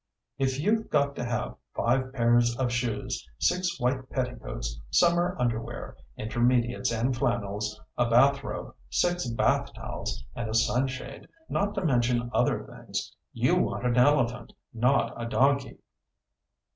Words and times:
"If 0.39 0.59
you've 0.59 0.89
got 0.89 1.15
to 1.17 1.23
have 1.23 1.57
five 1.75 2.11
pairs 2.11 2.57
of 2.57 2.71
shoes, 2.71 3.23
six 3.37 3.79
white 3.79 4.09
petticoats, 4.09 4.81
summer 4.89 5.37
underwear, 5.39 5.95
intermediates 6.17 6.91
and 6.91 7.15
flannels, 7.15 7.79
a 7.99 8.09
bathrobe, 8.09 8.73
six 8.89 9.27
bath 9.27 9.71
towels 9.75 10.25
and 10.35 10.49
a 10.49 10.55
sunshade, 10.55 11.27
not 11.49 11.75
to 11.75 11.85
mention 11.85 12.31
other 12.33 12.63
things, 12.65 13.13
you 13.31 13.55
want 13.57 13.85
an 13.85 13.95
elephant, 13.97 14.53
not 14.73 15.13
a 15.21 15.27
donkey." 15.27 15.77